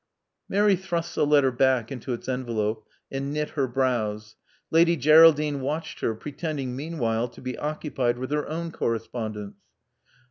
Mary 0.49 0.75
thrust 0.75 1.13
the 1.13 1.27
letter 1.27 1.51
back 1.51 1.91
into 1.91 2.11
its 2.11 2.27
envelope, 2.27 2.87
and 3.11 3.31
knit 3.31 3.49
her 3.51 3.67
brows. 3.67 4.35
Lady 4.71 4.97
Geraldine 4.97 5.61
watched 5.61 5.99
her, 5.99 6.15
pretending 6.15 6.75
meanwhile 6.75 7.27
to 7.27 7.39
be 7.39 7.55
occupied 7.59 8.17
with 8.17 8.31
her 8.31 8.47
own 8.47 8.71
corre 8.71 8.97
spondence. 8.97 9.53